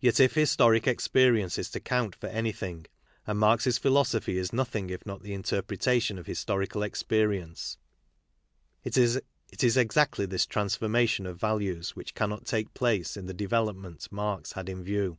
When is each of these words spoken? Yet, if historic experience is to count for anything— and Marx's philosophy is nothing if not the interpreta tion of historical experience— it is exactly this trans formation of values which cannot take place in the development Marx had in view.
Yet, 0.00 0.18
if 0.18 0.32
historic 0.34 0.86
experience 0.86 1.58
is 1.58 1.68
to 1.72 1.78
count 1.80 2.14
for 2.16 2.26
anything— 2.28 2.86
and 3.26 3.38
Marx's 3.38 3.76
philosophy 3.76 4.38
is 4.38 4.50
nothing 4.50 4.88
if 4.88 5.04
not 5.04 5.22
the 5.22 5.34
interpreta 5.36 6.00
tion 6.00 6.18
of 6.18 6.24
historical 6.26 6.82
experience— 6.82 7.76
it 8.82 8.96
is 8.96 9.76
exactly 9.76 10.24
this 10.24 10.46
trans 10.46 10.76
formation 10.78 11.26
of 11.26 11.38
values 11.38 11.94
which 11.94 12.14
cannot 12.14 12.46
take 12.46 12.72
place 12.72 13.14
in 13.14 13.26
the 13.26 13.34
development 13.34 14.10
Marx 14.10 14.52
had 14.52 14.70
in 14.70 14.82
view. 14.82 15.18